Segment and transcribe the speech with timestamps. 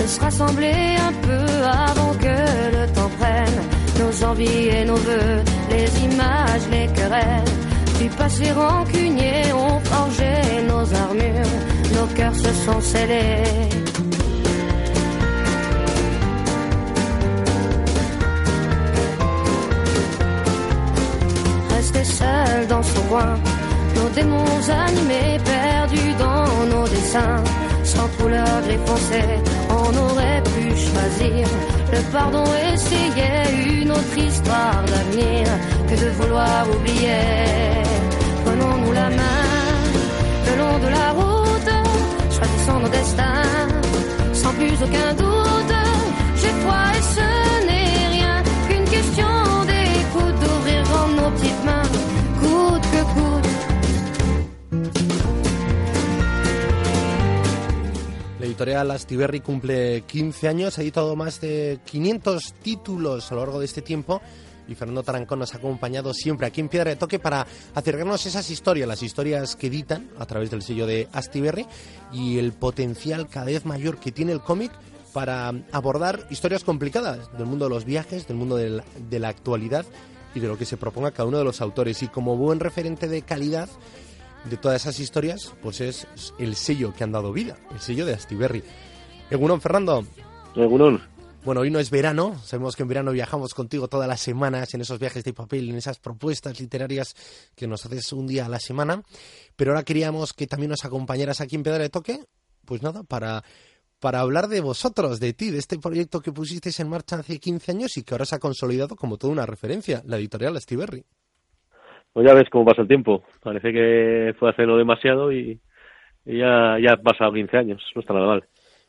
[0.00, 1.46] De se rassembler un peu
[1.88, 2.36] avant que
[2.76, 3.60] le temps prenne
[4.00, 7.52] nos envies et nos voeux, les images, les querelles.
[8.00, 10.32] Du passé rancunier ont forgé
[10.66, 11.54] nos armures,
[11.94, 13.68] nos cœurs se sont scellés.
[21.76, 23.34] Rester seul dans son coin,
[23.96, 27.42] nos démons animés, perdus dans nos dessins,
[27.94, 29.22] sans couleur gris foncé,
[29.68, 31.46] on aurait pu choisir
[31.92, 35.44] le pardon, essayer une autre histoire d'avenir
[35.88, 37.26] que de vouloir oublier.
[38.44, 39.48] Prenons-nous la main
[40.46, 41.74] le long de la route,
[42.36, 43.68] choisissons nos destins,
[44.32, 45.76] sans plus aucun doute.
[46.40, 47.29] J'ai foi et ce
[58.60, 63.64] editorial Astiberri cumple 15 años, ha editado más de 500 títulos a lo largo de
[63.64, 64.20] este tiempo
[64.68, 68.50] y Fernando Tarancón nos ha acompañado siempre aquí en Piedra de Toque para acercarnos esas
[68.50, 71.64] historias, las historias que editan a través del sello de Astiberri
[72.12, 74.72] y el potencial cada vez mayor que tiene el cómic
[75.14, 79.86] para abordar historias complicadas del mundo de los viajes, del mundo del- de la actualidad
[80.34, 82.02] y de lo que se proponga cada uno de los autores.
[82.02, 83.70] Y como buen referente de calidad,
[84.44, 86.06] de todas esas historias, pues es
[86.38, 88.62] el sello que han dado vida, el sello de Astiberri.
[89.30, 90.04] Egunon, Fernando.
[90.56, 91.00] Egunon.
[91.42, 94.82] Bueno, hoy no es verano, sabemos que en verano viajamos contigo todas las semanas en
[94.82, 97.14] esos viajes de papel, en esas propuestas literarias
[97.54, 99.02] que nos haces un día a la semana,
[99.56, 102.26] pero ahora queríamos que también nos acompañaras aquí en Pedra de Toque,
[102.66, 103.42] pues nada, para,
[104.00, 107.72] para hablar de vosotros, de ti, de este proyecto que pusisteis en marcha hace 15
[107.72, 111.06] años y que ahora se ha consolidado como toda una referencia, la editorial Astiberri.
[112.12, 113.22] Pues ya ves cómo pasa el tiempo.
[113.42, 115.60] Parece que fue hace no demasiado y,
[116.26, 117.82] y ya, ya han pasado 15 años.
[117.94, 118.44] No está nada mal.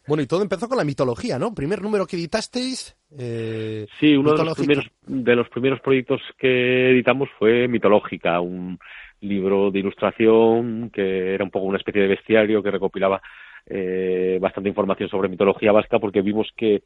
[0.08, 1.54] Bueno, y todo empezó con la mitología, ¿no?
[1.54, 2.98] Primer número que editasteis.
[3.18, 8.80] eh, Sí, uno de los, primeros, de los primeros proyectos que editamos fue Mitológica, un
[9.20, 13.22] libro de ilustración que era un poco una especie de bestiario que recopilaba
[13.68, 16.82] eh, bastante información sobre mitología vasca porque vimos que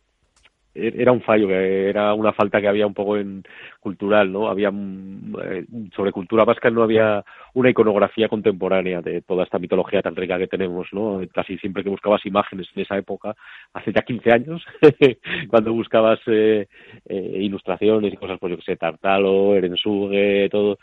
[0.76, 3.44] era un fallo, era una falta que había un poco en
[3.80, 4.50] cultural, ¿no?
[4.50, 5.66] Había mm, eh,
[5.96, 10.48] sobre cultura vasca no había una iconografía contemporánea de toda esta mitología tan rica que
[10.48, 11.22] tenemos, ¿no?
[11.34, 13.36] Casi siempre que buscabas imágenes de esa época,
[13.74, 14.66] hace ya 15 años,
[15.50, 16.68] cuando buscabas eh,
[17.08, 20.78] eh, ilustraciones y cosas, pues yo que sé, Tartalo, Erensuge, todo,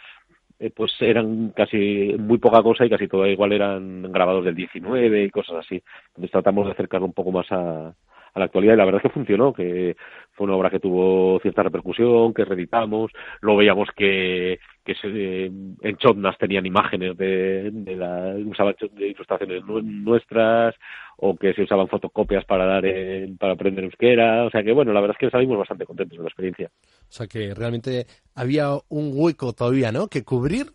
[0.63, 5.25] eh, pues eran casi muy poca cosa y casi todo igual eran grabados del 19
[5.25, 5.83] y cosas así.
[6.09, 7.93] Entonces tratamos de acercarlo un poco más a,
[8.35, 9.97] a la actualidad y la verdad es que funcionó, que
[10.33, 13.11] fue una obra que tuvo cierta repercusión, que reeditamos,
[13.41, 15.51] luego veíamos que, que se, eh,
[15.83, 20.75] en Chotnas tenían imágenes de, de la, usaban de ilustraciones nu- nuestras
[21.19, 24.93] o que se usaban fotocopias para dar en- para aprender euskera, o sea que bueno,
[24.93, 26.71] la verdad es que salimos bastante contentos de la experiencia.
[26.83, 30.09] O sea que realmente había un hueco todavía, ¿no?
[30.09, 30.67] Que cubrir,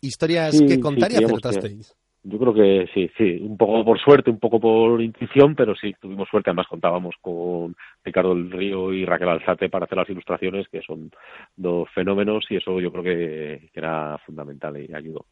[0.00, 1.96] historias Sí, que sí, contar y creíamos que- acertasteis.
[2.26, 5.94] Yo creo que sí, sí, un poco por suerte, un poco por intuición, pero sí,
[6.00, 6.48] tuvimos suerte.
[6.48, 11.10] Además contábamos con Ricardo del Río y Raquel Alzate para hacer las ilustraciones, que son
[11.54, 15.26] dos fenómenos y eso yo creo que, era fundamental y ayudó.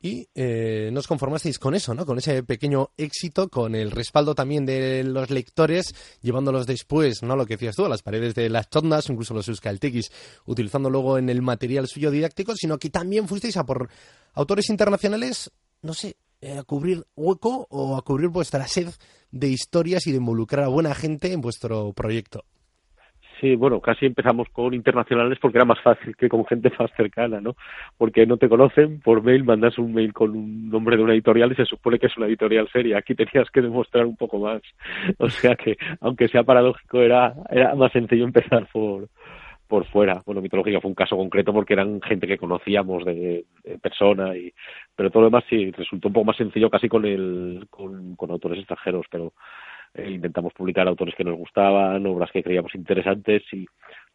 [0.00, 2.06] Y eh, nos conformasteis con eso, ¿no?
[2.06, 7.34] Con ese pequeño éxito, con el respaldo también de los lectores, llevándolos después, ¿no?
[7.34, 10.12] Lo que decías tú, a las paredes de las chondas, incluso los euskaltequis,
[10.46, 13.88] utilizando luego en el material suyo didáctico, sino que también fuisteis a por
[14.34, 15.50] autores internacionales,
[15.82, 18.88] no sé, a cubrir hueco o a cubrir vuestra sed
[19.30, 22.44] de historias y de involucrar a buena gente en vuestro proyecto.
[23.40, 27.40] Sí, bueno, casi empezamos con internacionales porque era más fácil que con gente más cercana,
[27.40, 27.54] ¿no?
[27.96, 31.52] Porque no te conocen, por mail mandas un mail con un nombre de una editorial
[31.52, 32.98] y se supone que es una editorial seria.
[32.98, 34.62] Aquí tenías que demostrar un poco más.
[35.18, 39.08] O sea que, aunque sea paradójico, era, era más sencillo empezar por,
[39.68, 40.22] por fuera.
[40.24, 43.44] Bueno, Mitológica fue un caso concreto porque eran gente que conocíamos de,
[43.82, 44.52] persona, y,
[44.96, 48.58] pero todo lo demás sí resultó un poco más sencillo casi con, el, con, autores
[48.58, 49.34] extranjeros, pero
[49.94, 53.66] eh, intentamos publicar autores que nos gustaban, obras que creíamos interesantes y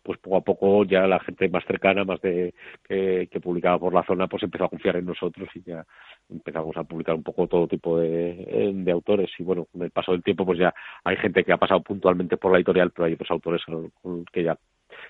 [0.02, 2.54] pues poco a poco ya la gente más cercana, más de
[2.84, 5.86] que, que publicaba por la zona, pues empezó a confiar en nosotros y ya
[6.30, 10.12] empezamos a publicar un poco todo tipo de, de autores y bueno, con el paso
[10.12, 10.74] del tiempo pues ya
[11.04, 13.62] hay gente que ha pasado puntualmente por la editorial, pero hay otros autores
[14.32, 14.58] que ya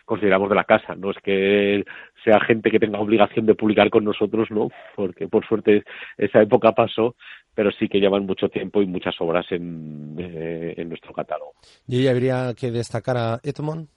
[0.05, 0.95] consideramos de la casa.
[0.95, 1.83] No es que
[2.23, 5.83] sea gente que tenga obligación de publicar con nosotros, no, porque por suerte
[6.17, 7.15] esa época pasó,
[7.53, 11.53] pero sí que llevan mucho tiempo y muchas obras en, eh, en nuestro catálogo.
[11.88, 13.88] ¿Y habría que destacar a Edmond?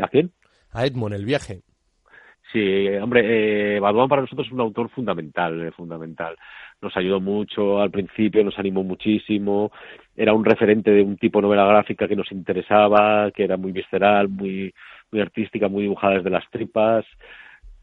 [0.00, 0.32] ¿A quién?
[0.72, 1.62] A Edmond, el viaje.
[2.52, 6.36] Sí, hombre, eh, para nosotros es un autor fundamental, eh, fundamental.
[6.82, 9.72] Nos ayudó mucho al principio, nos animó muchísimo.
[10.14, 13.72] Era un referente de un tipo de novela gráfica que nos interesaba, que era muy
[13.72, 14.72] visceral, muy,
[15.10, 17.04] muy artística, muy dibujada desde las tripas.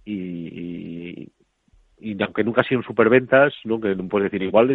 [0.06, 1.30] Y,
[2.00, 3.80] y, aunque nunca ha sido superventas, ¿no?
[3.80, 4.70] que no puedes decir igual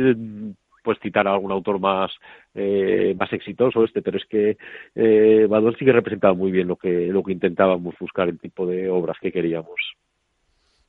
[0.83, 2.11] pues citar a algún autor más
[2.55, 4.57] eh, más exitoso este pero es que
[4.95, 8.67] eh, Badol sí que representaba muy bien lo que lo que intentábamos buscar el tipo
[8.67, 9.79] de obras que queríamos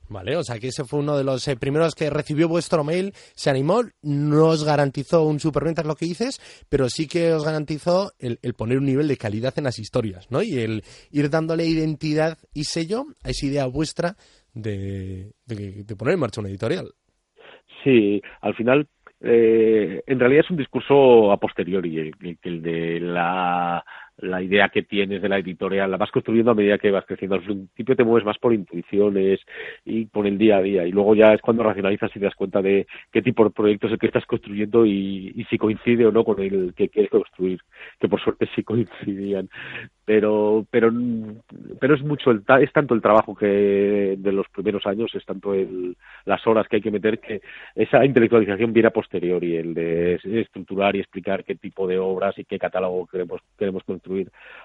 [0.10, 3.12] Vale, o sea que ese fue uno de los eh, primeros que recibió vuestro mail,
[3.36, 6.40] se animó, no os garantizó un superventas lo que dices,
[6.70, 10.42] pero sí que os garantizó el, poner un nivel de calidad en las historias, ¿no?
[10.42, 14.16] Y el ir dándole identidad y sello a esa idea vuestra
[14.54, 16.88] de, de poner en marcha una editorial.
[17.84, 18.88] Sí, al final
[19.22, 23.84] eh, en realidad es un discurso a posteriori, el, el de la
[24.22, 27.36] la idea que tienes de la editorial la vas construyendo a medida que vas creciendo.
[27.36, 29.40] Al principio te mueves más por intuiciones
[29.86, 32.36] y por el día a día y luego ya es cuando racionalizas y te das
[32.36, 36.12] cuenta de qué tipo de proyecto es el que estás construyendo y, si coincide o
[36.12, 37.60] no con el que quieres construir,
[38.00, 39.50] que por suerte sí coincidían.
[40.06, 40.92] Pero, pero,
[41.80, 45.54] pero es mucho, el, es tanto el trabajo que de los primeros años, es tanto
[45.54, 45.96] el,
[46.26, 47.42] las horas que hay que meter que
[47.76, 52.46] esa intelectualización viene a posteriori, el de estructurar y explicar qué tipo de obras y
[52.46, 54.09] qué catálogo queremos, queremos construir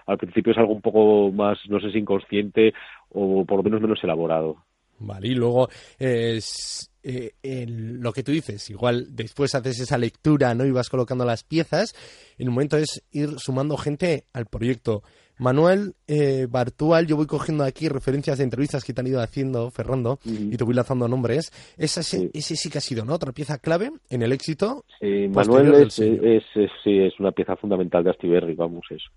[0.07, 2.73] al principio es algo un poco más, no sé si inconsciente
[3.11, 4.57] o por lo menos menos elaborado.
[4.99, 5.69] Vale, y luego
[5.99, 10.65] es, eh, lo que tú dices, igual después haces esa lectura, ¿no?
[10.65, 11.95] Y vas colocando las piezas.
[12.39, 15.03] Un momento es ir sumando gente al proyecto.
[15.39, 19.71] Manuel eh, Bartual, yo voy cogiendo aquí referencias de entrevistas que te han ido haciendo,
[19.71, 21.51] Fernando, y te voy lanzando nombres.
[21.77, 22.31] Esa, sí.
[22.33, 23.15] Ese sí que ha sido, ¿no?
[23.15, 24.85] Otra pieza clave en el éxito.
[25.01, 26.45] Sí, Manuel es, es,
[26.83, 29.11] sí, es una pieza fundamental de Astiberri, vamos, eso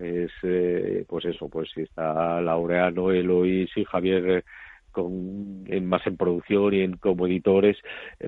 [0.00, 4.44] es eh, pues eso pues está Laureano Eloís y Javier eh,
[4.90, 7.76] con en más en producción y en como editores.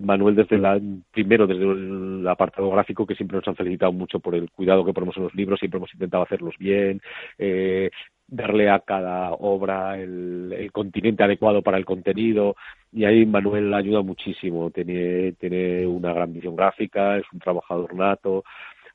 [0.00, 0.80] Manuel desde la
[1.12, 4.92] primero desde el apartado gráfico que siempre nos han felicitado mucho por el cuidado que
[4.92, 7.00] ponemos en los libros siempre hemos intentado hacerlos bien
[7.38, 7.90] eh,
[8.28, 12.56] darle a cada obra el, el, continente adecuado para el contenido
[12.90, 14.70] y ahí Manuel ayuda muchísimo.
[14.70, 18.44] Tiene tiene una gran visión gráfica es un trabajador nato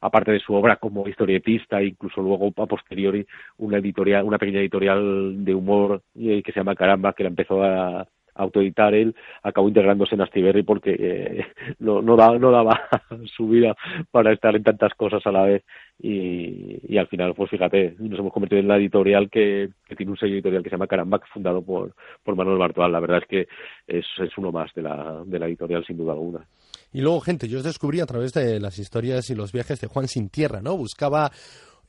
[0.01, 3.25] aparte de su obra como historietista, incluso luego a posteriori
[3.57, 7.63] una editorial, una pequeña editorial de humor eh, que se llama Caramba, que la empezó
[7.63, 8.07] a,
[8.38, 11.45] autoeditar él, acabó integrándose en Astiberri porque eh,
[11.79, 12.79] no, no, daba, no daba
[13.35, 13.75] su vida
[14.11, 15.63] para estar en tantas cosas a la vez
[15.99, 20.11] y, y al final, pues fíjate, nos hemos convertido en la editorial que, que tiene
[20.11, 22.91] un sello editorial que se llama Caramba, fundado por, por Manuel Bartual.
[22.91, 23.47] La verdad es que
[23.88, 26.45] es, es uno más de la, de la editorial sin duda alguna.
[26.91, 29.87] Y luego, gente, yo os descubrí a través de las historias y los viajes de
[29.87, 30.77] Juan Sin Tierra, ¿no?
[30.77, 31.31] Buscaba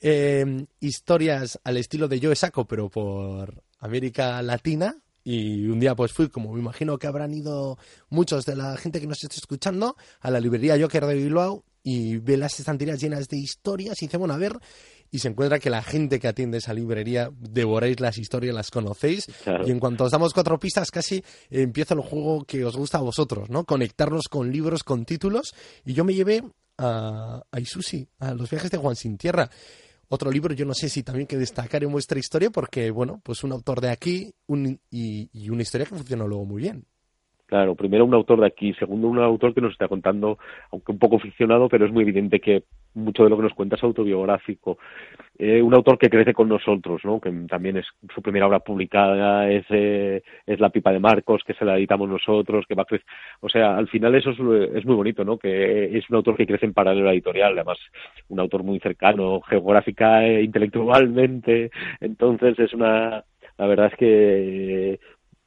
[0.00, 4.96] eh, historias al estilo de Joe Saco, pero por América Latina.
[5.24, 7.76] Y un día pues fui, como me imagino que habrán ido
[8.08, 12.16] muchos de la gente que nos está escuchando, a la librería Joker de Bilbao y
[12.18, 14.58] ve las estanterías llenas de historias y dice, bueno, a ver,
[15.10, 19.26] y se encuentra que la gente que atiende esa librería devoráis las historias, las conocéis
[19.64, 23.02] y en cuanto os damos cuatro pistas casi empieza el juego que os gusta a
[23.02, 23.64] vosotros, ¿no?
[23.64, 26.42] Conectarnos con libros, con títulos y yo me llevé
[26.78, 29.48] a, a Isusi, a los viajes de Juan Sin Tierra.
[30.10, 33.44] Otro libro, yo no sé si también que destacar en vuestra historia, porque, bueno, pues
[33.44, 34.32] un autor de aquí
[34.90, 36.86] y, y una historia que funcionó luego muy bien.
[37.44, 40.38] Claro, primero un autor de aquí, segundo un autor que nos está contando,
[40.70, 42.64] aunque un poco ficcionado, pero es muy evidente que
[42.98, 44.78] mucho de lo que nos cuenta es autobiográfico.
[45.38, 47.20] Eh, un autor que crece con nosotros, ¿no?
[47.20, 51.54] que también es su primera obra publicada, es, eh, es La pipa de Marcos, que
[51.54, 53.06] se la editamos nosotros, que va a crecer.
[53.40, 54.38] O sea, al final eso es,
[54.74, 55.38] es muy bonito, ¿no?
[55.38, 57.78] que es un autor que crece en paralelo a editorial, además
[58.28, 63.24] un autor muy cercano, geográfica e intelectualmente, entonces es una
[63.58, 65.00] la verdad es que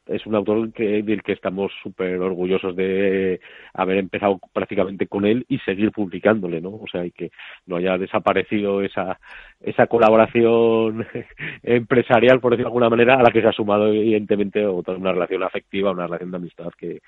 [0.08, 3.39] es un autor que, del que estamos súper orgullosos de
[3.74, 6.70] haber empezado prácticamente con él y seguir publicándole, ¿no?
[6.70, 7.31] O sea, y que
[7.65, 9.20] no haya desaparecido esa,
[9.62, 11.05] esa colaboración
[11.63, 15.12] empresarial, por decirlo de alguna manera, a la que se ha sumado evidentemente otra una
[15.12, 17.01] relación afectiva, una relación de amistad que,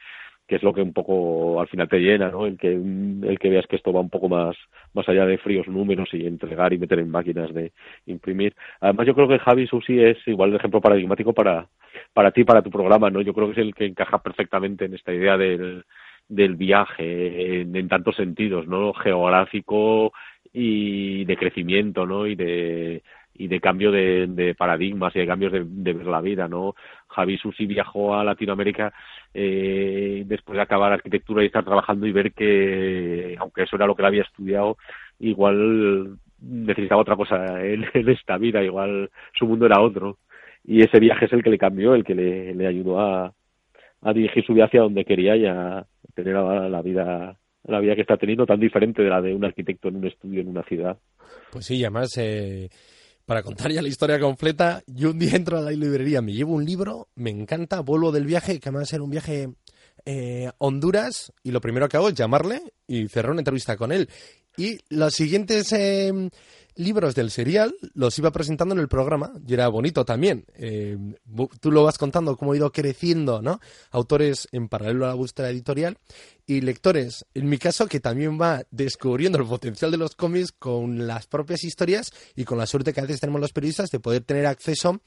[0.54, 2.46] que es lo que un poco al final te llena, ¿no?
[2.46, 4.56] El que el que veas que esto va un poco más
[4.94, 7.72] más allá de fríos números y entregar y meter en máquinas de
[8.06, 8.54] imprimir.
[8.80, 11.68] Además yo creo que Javi Susi es igual el ejemplo paradigmático para
[12.14, 13.22] para ti para tu programa, ¿no?
[13.22, 15.86] Yo creo que es el que encaja perfectamente en esta idea del
[16.30, 18.94] del viaje en, en tantos sentidos, ¿no?
[18.94, 20.14] Geográfico
[20.54, 22.28] y de crecimiento, ¿no?
[22.28, 23.02] Y de
[23.36, 26.76] y de cambio de, de, paradigmas y de cambios de, ver la vida, ¿no?
[27.08, 28.94] Javi Susi viajó a Latinoamérica
[29.34, 33.96] eh, después de acabar arquitectura y estar trabajando y ver que, aunque eso era lo
[33.96, 34.78] que él había estudiado,
[35.20, 40.18] igual necesitaba otra cosa en, en esta vida, igual su mundo era otro.
[40.66, 43.34] Y ese viaje es el que le cambió, el que le, le ayudó a,
[44.02, 47.96] a dirigir su vida hacia donde quería y a tener la, la vida la vida
[47.96, 50.64] que está teniendo tan diferente de la de un arquitecto en un estudio en una
[50.64, 50.98] ciudad.
[51.52, 52.68] Pues sí, además eh,
[53.26, 56.54] para contar ya la historia completa, yo un día entro a la librería, me llevo
[56.54, 59.50] un libro, me encanta, vuelvo del viaje, que además era un viaje
[60.06, 64.10] eh, Honduras, y lo primero que hago es llamarle y cerrar una entrevista con él.
[64.58, 66.12] Y los siguientes eh,
[66.76, 70.46] libros del serial los iba presentando en el programa y era bonito también.
[70.56, 70.98] Eh,
[71.60, 73.60] tú lo vas contando cómo ha ido creciendo, ¿no?
[73.92, 75.98] Autores en paralelo a la búsqueda editorial
[76.46, 81.08] y lectores, en mi caso, que también va descubriendo el potencial de los cómics con
[81.08, 84.24] las propias historias y con la suerte que a veces tenemos los periodistas de poder
[84.24, 85.02] tener acceso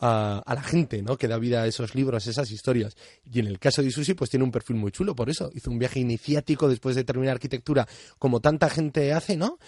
[0.00, 1.16] a, la gente, ¿no?
[1.16, 2.96] Que da vida a esos libros, esas historias.
[3.30, 5.50] Y en el caso de Isusi, pues tiene un perfil muy chulo, por eso.
[5.54, 7.86] Hizo un viaje iniciático después de terminar arquitectura,
[8.18, 9.58] como tanta gente hace, ¿no?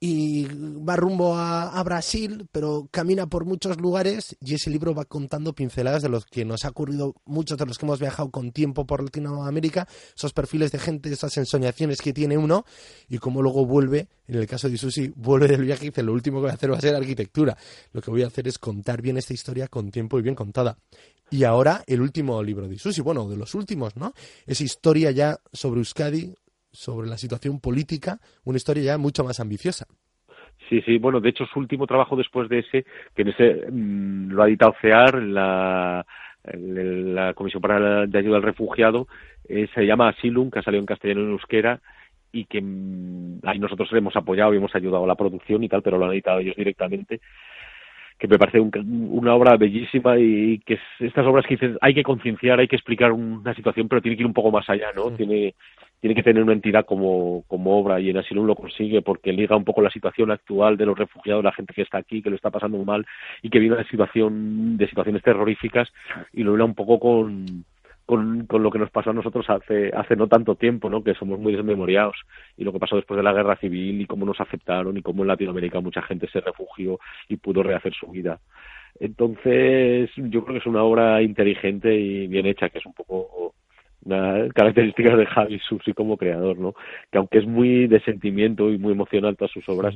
[0.00, 5.04] Y va rumbo a, a, Brasil, pero camina por muchos lugares y ese libro va
[5.04, 8.50] contando pinceladas de los que nos ha ocurrido muchos de los que hemos viajado con
[8.50, 9.86] tiempo por Latinoamérica,
[10.16, 12.64] esos perfiles de gente, esas ensoñaciones que tiene uno
[13.08, 16.12] y cómo luego vuelve, en el caso de Isusi, vuelve del viaje y dice, lo
[16.12, 17.56] último que voy a hacer va a ser arquitectura.
[17.92, 20.76] Lo que voy a hacer es contar bien esta historia con tiempo y bien contada.
[21.30, 24.12] Y ahora el último libro de Isusi, bueno, de los últimos, ¿no?
[24.46, 26.34] Es historia ya sobre Euskadi,
[26.70, 29.86] sobre la situación política, una historia ya mucho más ambiciosa.
[30.68, 34.30] Sí, sí, bueno, de hecho su último trabajo después de ese, que en ese mmm,
[34.30, 36.06] lo ha editado CEAR, la,
[36.44, 39.06] la Comisión para de Ayuda al Refugiado,
[39.48, 41.80] eh, se llama Asylum, que ha salido en castellano en euskera,
[42.32, 45.82] y que mmm, ahí nosotros hemos apoyado y hemos ayudado a la producción y tal,
[45.82, 47.20] pero lo han editado ellos directamente
[48.18, 48.70] que me parece un,
[49.10, 52.76] una obra bellísima y que es, estas obras que dices hay que concienciar, hay que
[52.76, 55.10] explicar una situación, pero tiene que ir un poco más allá, ¿no?
[55.10, 55.16] Sí.
[55.16, 55.54] Tiene
[56.02, 59.56] tiene que tener una entidad como, como obra y en Asylum lo consigue porque liga
[59.56, 62.34] un poco la situación actual de los refugiados, la gente que está aquí, que lo
[62.34, 63.06] está pasando mal
[63.40, 65.92] y que vive una situación de situaciones terroríficas
[66.32, 67.64] y lo liga un poco con,
[68.06, 71.02] con, con, lo que nos pasó a nosotros hace, hace no tanto tiempo, ¿no?
[71.02, 72.16] que somos muy desmemoriados,
[72.56, 75.22] y lo que pasó después de la guerra civil y cómo nos aceptaron y cómo
[75.22, 78.40] en Latinoamérica mucha gente se refugió y pudo rehacer su vida.
[79.00, 83.54] Entonces, yo creo que es una obra inteligente y bien hecha, que es un poco
[84.04, 86.74] una característica de Javi Susi como creador, ¿no?
[87.10, 89.94] Que aunque es muy de sentimiento y muy emocional todas sus obras.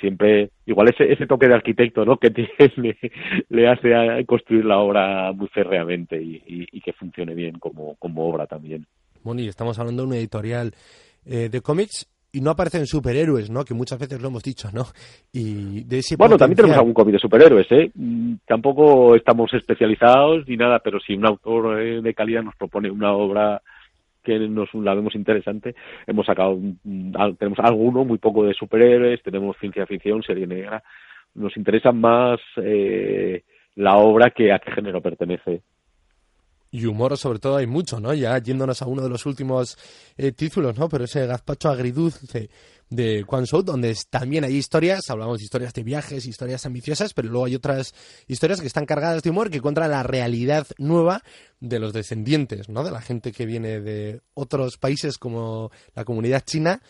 [0.00, 2.16] Siempre, igual ese, ese toque de arquitecto, ¿no?
[2.16, 2.96] Que tiene,
[3.48, 7.96] le, hace a construir la obra muy férreamente y, y, y, que funcione bien como,
[7.96, 8.86] como obra también.
[9.22, 10.72] Bueno, y estamos hablando de una editorial
[11.24, 13.64] eh, de cómics y no aparecen superhéroes, ¿no?
[13.64, 14.84] Que muchas veces lo hemos dicho, ¿no?
[15.32, 16.38] Y de ese bueno, potencial...
[16.38, 17.90] también tenemos algún cómic de superhéroes, ¿eh?
[18.46, 23.12] Tampoco estamos especializados ni nada, pero si un autor eh, de calidad nos propone una
[23.14, 23.62] obra
[24.26, 25.74] que nos la vemos interesante,
[26.06, 26.58] hemos sacado,
[27.38, 30.82] tenemos alguno, muy poco de superhéroes, tenemos ciencia ficción, serie negra,
[31.34, 33.44] nos interesa más eh,
[33.76, 35.62] la obra que a qué género pertenece
[36.70, 38.12] y humor sobre todo hay mucho, ¿no?
[38.12, 39.78] Ya yéndonos a uno de los últimos
[40.18, 40.88] eh, títulos, ¿no?
[40.88, 42.50] Pero ese gazpacho agridulce
[42.90, 47.28] de Quan Shou, donde también hay historias, hablamos de historias de viajes, historias ambiciosas, pero
[47.28, 47.94] luego hay otras
[48.26, 51.22] historias que están cargadas de humor que cuentan la realidad nueva
[51.60, 52.84] de los descendientes, ¿no?
[52.84, 56.82] De la gente que viene de otros países como la comunidad china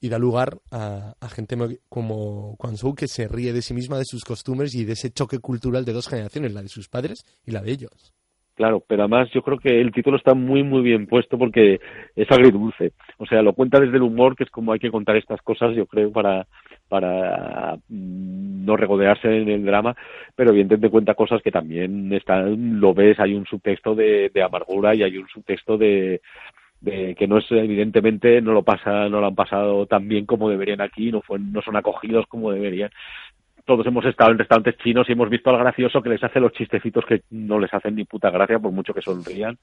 [0.00, 1.56] y da lugar a, gente
[1.88, 5.12] como Quan Shou que se ríe de sí misma, de sus costumbres y de ese
[5.12, 8.12] choque cultural de dos generaciones, la de sus padres y la de ellos.
[8.54, 11.80] Claro, pero además yo creo que el título está muy muy bien puesto porque
[12.14, 12.92] es agridulce.
[13.16, 15.74] O sea, lo cuenta desde el humor, que es como hay que contar estas cosas,
[15.74, 16.46] yo creo, para
[16.88, 19.96] para no regodearse en el drama,
[20.36, 24.94] pero evidentemente cuenta cosas que también están, lo ves, hay un subtexto de, de amargura
[24.94, 26.20] y hay un subtexto de,
[26.82, 30.50] de que no es evidentemente no lo pasa no lo han pasado tan bien como
[30.50, 32.90] deberían aquí no fue, no son acogidos como deberían
[33.64, 36.52] todos hemos estado en restaurantes chinos y hemos visto al gracioso que les hace los
[36.52, 39.58] chistecitos que no les hacen ni puta gracia por mucho que sonrían.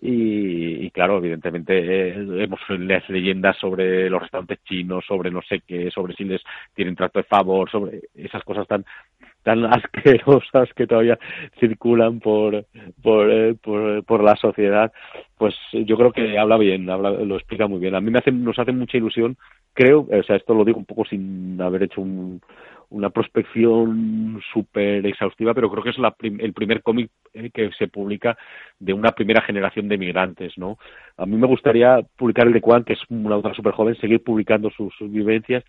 [0.00, 5.90] Y, claro, evidentemente eh, hemos las leyendas sobre los restaurantes chinos, sobre no sé qué,
[5.90, 6.42] sobre si les
[6.74, 8.84] tienen trato de favor, sobre esas cosas tan
[9.44, 11.18] tan asquerosas que todavía
[11.60, 12.66] circulan por
[13.02, 14.92] por, eh, por, por la sociedad
[15.36, 17.94] pues yo creo que habla bien, habla, lo explica muy bien.
[17.94, 19.36] A mí me hace, nos hace mucha ilusión,
[19.72, 22.40] creo, o sea, esto lo digo un poco sin haber hecho un,
[22.94, 27.88] una prospección súper exhaustiva, pero creo que es la el primer cómic eh, que se
[27.88, 28.38] publica
[28.78, 30.78] de una primera generación de migrantes, ¿no?
[31.16, 34.22] A mí me gustaría publicar el de Juan, que es una autora súper joven, seguir
[34.22, 35.64] publicando sus, vivencias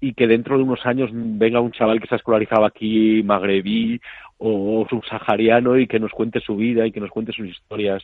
[0.00, 4.00] y que dentro de unos años venga un chaval que se ha escolarizado aquí, magrebí
[4.38, 8.02] o subsahariano, y que nos cuente su vida y que nos cuente sus historias.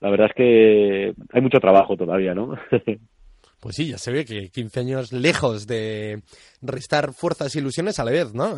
[0.00, 2.56] La verdad es que hay mucho trabajo todavía, ¿no?
[3.60, 6.22] Pues sí, ya se ve que 15 años lejos de
[6.62, 8.56] restar fuerzas e ilusiones a la vez, ¿no?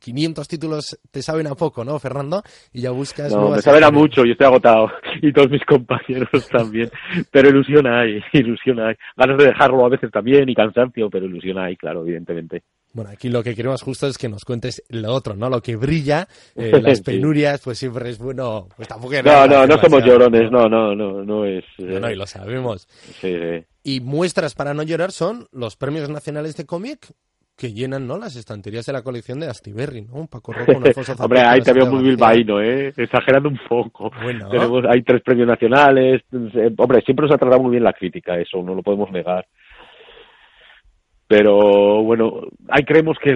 [0.00, 2.42] 500 eh, títulos te saben a poco, ¿no, Fernando?
[2.72, 3.32] Y ya buscas...
[3.34, 4.90] No, me saben a mucho, y estoy agotado.
[5.22, 6.90] Y todos mis compañeros también.
[7.32, 8.94] Pero ilusión hay, ilusión hay.
[9.16, 12.62] Ganas de dejarlo a veces también y cansancio, pero ilusión hay, claro, evidentemente.
[12.96, 15.50] Bueno, aquí lo que queremos justo es que nos cuentes lo otro, ¿no?
[15.50, 16.26] Lo que brilla,
[16.56, 18.68] eh, las penurias, pues siempre es bueno.
[18.74, 21.62] Pues tampoco no, no, no somos llorones, no, no, no, no es.
[21.76, 22.88] No, no, y lo sabemos.
[23.20, 23.64] Sí, sí.
[23.84, 27.08] Y muestras para no llorar son los premios nacionales de cómic
[27.54, 28.16] que llenan ¿no?
[28.16, 30.14] las estanterías de la colección de Astiberri, ¿no?
[30.14, 32.94] Un Paco Rojo, un Alfonso Hombre, ahí te veo muy bilbaíno, ¿eh?
[32.96, 34.10] Exagerando un poco.
[34.22, 34.48] Bueno.
[34.48, 36.22] Tenemos, hay tres premios nacionales.
[36.32, 39.46] Eh, hombre, siempre nos ha tratado muy bien la crítica, eso no lo podemos negar
[41.28, 43.32] pero bueno, ahí creemos que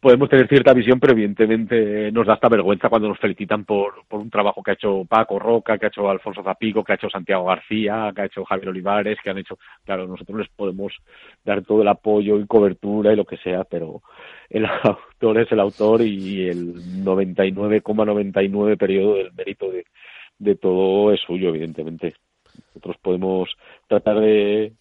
[0.00, 4.20] podemos tener cierta visión, pero evidentemente nos da hasta vergüenza cuando nos felicitan por, por
[4.20, 7.08] un trabajo que ha hecho Paco Roca, que ha hecho Alfonso Zapico, que ha hecho
[7.08, 10.92] Santiago García, que ha hecho Javier Olivares, que han hecho, claro, nosotros les podemos
[11.44, 14.02] dar todo el apoyo y cobertura y lo que sea, pero
[14.50, 16.74] el autor es el autor y el
[17.04, 19.86] 99,99 periodo del mérito de,
[20.38, 22.14] de todo es suyo, evidentemente.
[22.74, 23.48] Nosotros podemos
[23.88, 24.72] tratar de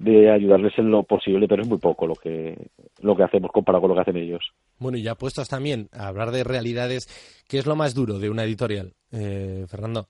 [0.00, 2.56] de ayudarles en lo posible, pero es muy poco lo que,
[3.02, 4.40] lo que hacemos comparado con lo que hacen ellos.
[4.78, 7.06] Bueno, y ya puestos también a hablar de realidades,
[7.46, 10.08] ¿qué es lo más duro de una editorial, eh, Fernando?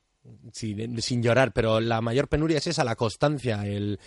[0.53, 3.67] Sin, llorar, pero la mayor penuria es esa, la constancia.
[3.67, 3.99] El,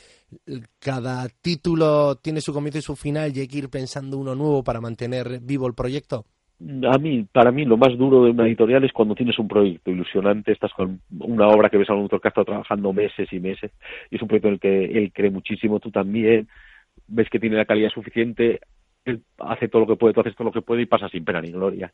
[0.80, 4.64] cada título tiene su comienzo y su final y hay que ir pensando uno nuevo
[4.64, 6.26] para mantener vivo el proyecto
[6.60, 9.92] a mí, para mí, lo más duro de una editorial es cuando tienes un proyecto
[9.92, 13.32] ilusionante, estás con una obra que ves a un autor que ha estado trabajando meses
[13.32, 13.72] y meses,
[14.10, 16.48] y es un proyecto en el que él cree muchísimo, tú también,
[17.08, 18.62] ves que tiene la calidad suficiente,
[19.06, 21.26] él hace todo lo que puede, tú haces todo lo que puede y pasa sin
[21.26, 21.92] pena ni gloria.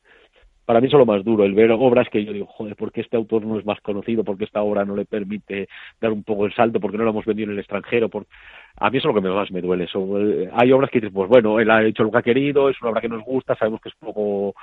[0.69, 3.01] Para mí es lo más duro, el ver obras que yo digo, joder, ¿por qué
[3.01, 4.23] este autor no es más conocido?
[4.23, 5.67] ¿Por qué esta obra no le permite
[5.99, 6.79] dar un poco el salto?
[6.79, 8.08] ¿Por qué no la hemos vendido en el extranjero?
[8.08, 8.27] Por
[8.75, 9.86] a mí eso es lo que más me duele.
[9.91, 12.79] Eh, hay obras que dices, pues bueno, él ha hecho lo que ha querido, es
[12.84, 14.53] una obra que nos gusta, sabemos que es poco,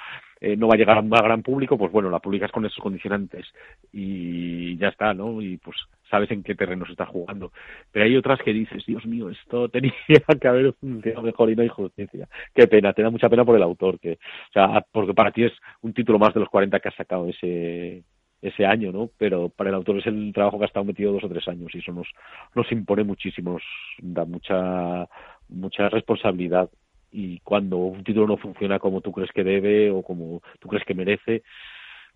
[0.40, 2.79] eh, no va a llegar a un gran público, pues bueno, la publicas con esos
[2.79, 3.45] condicionantes
[3.92, 5.42] y ya está, ¿no?
[5.42, 5.77] Y pues
[6.11, 7.53] sabes en qué terreno se está jugando.
[7.92, 9.92] Pero hay otras que dices, Dios mío, esto tenía
[10.40, 12.29] que haber funcionado mejor y no hay justicia.
[12.55, 15.45] Qué pena, te da mucha pena por el autor, que, o sea, porque para ti
[15.45, 18.05] es un título más de los 40 que has sacado ese
[18.42, 19.11] ese año, ¿no?
[19.16, 21.75] Pero para el autor es el trabajo que ha estado metido dos o tres años
[21.75, 22.07] y eso nos,
[22.55, 23.62] nos impone muchísimo, nos
[23.99, 25.09] da mucha,
[25.49, 26.71] mucha responsabilidad
[27.11, 30.85] y cuando un título no funciona como tú crees que debe o como tú crees
[30.85, 31.42] que merece,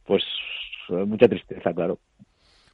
[0.05, 0.23] pues
[1.07, 1.99] mucha tristeza, claro.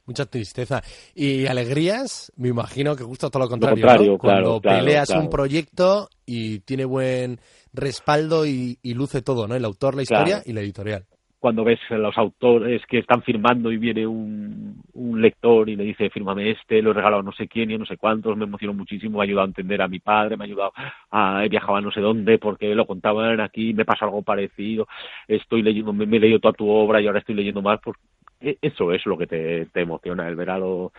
[0.07, 0.81] Mucha tristeza.
[1.13, 2.31] ¿Y alegrías?
[2.37, 4.17] Me imagino que justo todo lo contrario.
[4.17, 7.39] Cuando peleas un proyecto y tiene buen
[7.73, 9.55] respaldo y, luce todo, ¿no?
[9.55, 11.05] El autor, la historia y la editorial
[11.39, 16.09] cuando ves los autores que están firmando y viene un, un lector y le dice
[16.09, 18.45] fírmame este, lo he regalado a no sé quién y a no sé cuántos, me
[18.45, 20.73] emocionó muchísimo, me ha ayudado a entender a mi padre, me ha ayudado
[21.11, 24.87] a he viajado a no sé dónde porque lo contaban aquí, me pasa algo parecido,
[25.27, 27.95] estoy leyendo, me, he leído toda tu obra y ahora estoy leyendo más, pues
[28.39, 30.91] eso es lo que te, te emociona, el verano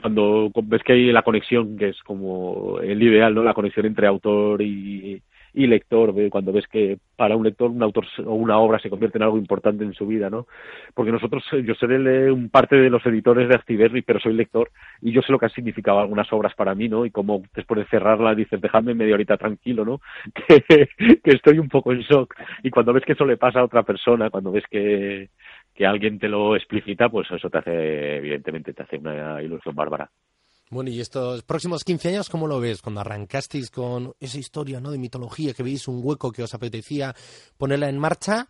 [0.00, 3.42] cuando ves que hay la conexión que es como el ideal, ¿no?
[3.42, 5.22] La conexión entre autor y,
[5.54, 9.16] y lector, cuando ves que para un lector un autor o una obra se convierte
[9.16, 10.46] en algo importante en su vida, ¿no?
[10.92, 14.70] Porque nosotros, yo seré un parte de los editores de Astiberri, pero soy lector
[15.00, 17.06] y yo sé lo que han significado algunas obras para mí, ¿no?
[17.06, 20.02] Y como después de cerrarla dices, dejadme media horita tranquilo, ¿no?
[20.68, 22.34] que estoy un poco en shock.
[22.62, 25.30] Y cuando ves que eso le pasa a otra persona, cuando ves que,
[25.76, 30.10] que alguien te lo explicita, pues eso te hace, evidentemente, te hace una ilusión bárbara.
[30.68, 32.82] Bueno, y estos próximos 15 años, ¿cómo lo ves?
[32.82, 34.90] Cuando arrancasteis con esa historia ¿no?
[34.90, 37.14] de mitología, que veis un hueco que os apetecía
[37.56, 38.48] ponerla en marcha,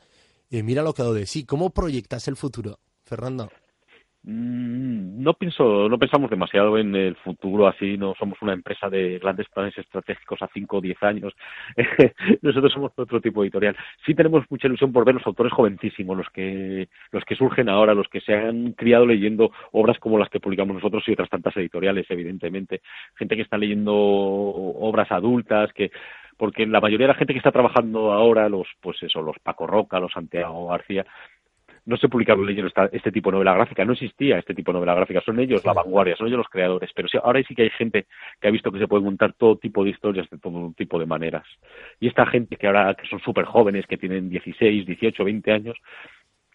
[0.51, 1.45] eh, mira lo que ha dado de sí.
[1.45, 3.51] ¿Cómo proyectas el futuro, Fernando?
[4.29, 9.21] Mm, no pienso, no pensamos demasiado en el futuro así, no somos una empresa de
[9.21, 11.33] grandes planes estratégicos a 5 o 10 años.
[12.43, 13.77] Nosotros somos otro tipo editorial.
[14.05, 17.95] Sí tenemos mucha ilusión por ver los autores jovencísimos, los que, los que surgen ahora,
[17.95, 21.57] los que se han criado leyendo obras como las que publicamos nosotros y otras tantas
[21.57, 22.81] editoriales, evidentemente.
[23.15, 25.93] Gente que está leyendo obras adultas, que
[26.37, 29.67] porque la mayoría de la gente que está trabajando ahora, los, pues eso, los Paco
[29.67, 31.07] Roca, los Santiago García,
[31.87, 34.95] no se publicaron leyendo este tipo de novela gráfica, no existía este tipo de novela
[34.95, 37.71] gráfica, son ellos la vanguardia, son ellos los creadores, pero sí, ahora sí que hay
[37.71, 38.07] gente
[38.41, 41.07] que ha visto que se puede montar todo tipo de historias de todo tipo de
[41.07, 41.47] maneras.
[42.01, 45.77] Y esta gente que ahora que son súper jóvenes, que tienen 16, 18, 20 años,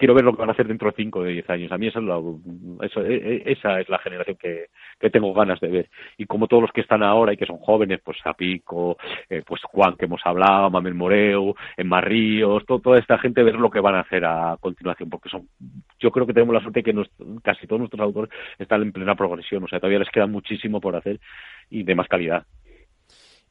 [0.02, 1.72] quiero ver lo que van a hacer dentro de 5 o de 10 años.
[1.72, 4.66] A mí esa es la, e, e, esa es la generación que,
[5.12, 5.90] tengo ganas de ver.
[6.18, 8.98] Y como todos los que están ahora y que son jóvenes, pues Apico,
[9.30, 13.70] eh, pues Juan que hemos hablado, Mamel Moreu, Emma Ríos, toda esta gente, ver lo
[13.70, 15.48] que van a hacer a continuación, porque son,
[16.00, 16.96] yo creo que tenemos la suerte que
[17.44, 20.96] casi todos nuestros autores están en plena progresión, o sea, todavía les queda muchísimo por
[20.96, 21.20] hacer
[21.70, 22.44] y de más calidad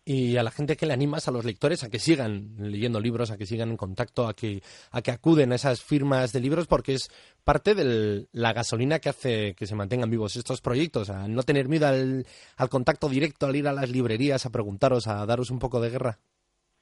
[0.05, 3.31] y a la gente que le animas, a los lectores, a que sigan leyendo libros,
[3.31, 4.61] a que sigan en contacto, a que,
[4.91, 7.11] a que acuden a esas firmas de libros, porque es
[7.45, 11.69] parte de la gasolina que hace que se mantengan vivos estos proyectos, a no tener
[11.69, 12.25] miedo al,
[12.57, 15.91] al contacto directo, al ir a las librerías, a preguntaros, a daros un poco de
[15.91, 16.19] guerra.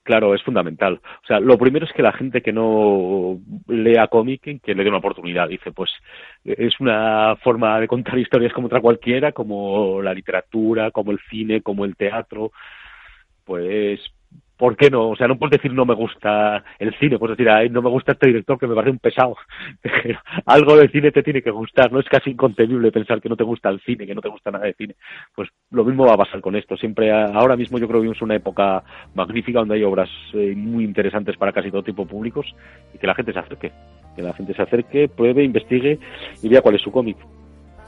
[0.09, 1.03] Claro, es fundamental.
[1.23, 4.89] O sea, lo primero es que la gente que no lea cómic, que le dé
[4.89, 5.49] una oportunidad.
[5.49, 5.91] Dice, pues
[6.45, 11.61] es una forma de contar historias como otra cualquiera, como la literatura, como el cine,
[11.61, 12.53] como el teatro
[13.49, 14.01] pues
[14.59, 15.09] ¿por qué no?
[15.09, 17.89] O sea, no puedes decir no me gusta el cine, puedes decir, ay, no me
[17.89, 19.37] gusta este director que me parece un pesado.
[20.47, 23.45] Algo de cine te tiene que gustar, no es casi inconcebible pensar que no te
[23.45, 24.97] gusta el cine, que no te gusta nada de cine.
[25.35, 26.77] Pues lo mismo va a pasar con esto.
[26.77, 28.83] Siempre, ahora mismo yo creo que vivimos una época
[29.15, 32.47] magnífica donde hay obras eh, muy interesantes para casi todo tipo de públicos
[32.93, 33.73] y que la gente se acerque.
[34.17, 36.01] Que la gente se acerque, pruebe, investigue
[36.43, 37.17] y vea cuál es su cómic.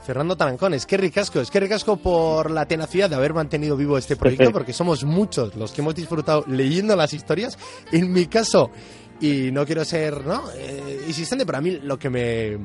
[0.03, 3.97] Fernando Tarancón, es que ricasco, es que ricasco por la tenacidad de haber mantenido vivo
[3.97, 7.57] este proyecto, porque somos muchos los que hemos disfrutado leyendo las historias.
[7.91, 8.71] En mi caso,
[9.19, 10.43] y no quiero ser ¿no?
[10.55, 12.57] Eh, insistente, pero a mí lo que me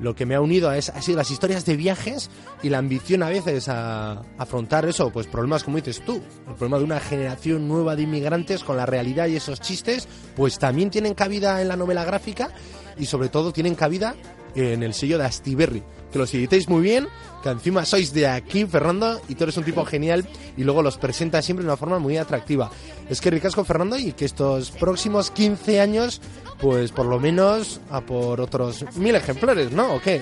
[0.00, 2.28] lo que me ha unido es, ha sido las historias de viajes
[2.62, 6.78] y la ambición a veces a, afrontar eso, pues problemas como dices tú, el problema
[6.78, 11.14] de una generación nueva de inmigrantes con la realidad y esos chistes, pues también tienen
[11.14, 12.50] cabida en la novela gráfica
[12.98, 14.14] y sobre todo tienen cabida
[14.54, 15.82] en el sello de Astiberri.
[16.14, 17.08] Que los editéis muy bien,
[17.42, 20.24] que encima sois de aquí, Fernando, y tú eres un tipo genial
[20.56, 22.70] y luego los presentas siempre de una forma muy atractiva.
[23.10, 26.22] Es que ricasco, Fernando, y que estos próximos 15 años,
[26.60, 29.92] pues por lo menos a por otros mil ejemplares, ¿no?
[29.96, 30.20] ¿O qué?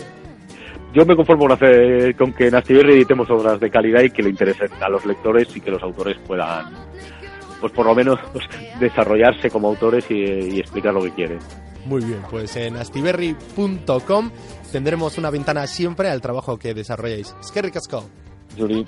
[0.94, 4.22] Yo me conformo con, hacer, con que en Astiberri editemos obras de calidad y que
[4.22, 6.72] le interesen a los lectores y que los autores puedan
[7.61, 8.46] pues por lo menos pues,
[8.81, 11.38] desarrollarse como autores y explicar lo que quieren.
[11.87, 14.31] Muy bien, pues en astiberri.com
[14.71, 17.35] tendremos una ventana siempre al trabajo que desarrolláis.
[17.40, 18.05] Es que ricasco.
[18.57, 18.87] Yuri.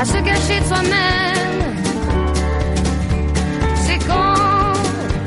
[0.00, 1.74] À se cacher de soi-même,
[3.84, 4.74] c'est con,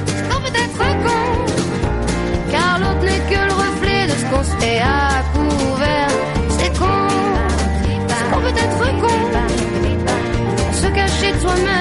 [0.05, 4.79] c'est con peut-être con, car l'autre n'est que le reflet de ce qu'on se fait
[4.79, 6.11] à couvert.
[6.57, 7.09] C'est con,
[8.07, 9.17] c'est con peut-être con,
[10.69, 11.80] à se cacher de soi-même.